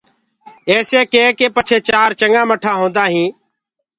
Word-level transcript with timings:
ايسي 0.71 1.01
ڪي 1.13 1.23
ڪي 1.39 1.47
پچهي 1.55 1.79
چآر 1.87 2.09
چنگآ 2.19 2.41
ٻٽآ 2.49 2.71
هوندآ 2.79 3.03
هينٚ 3.13 3.33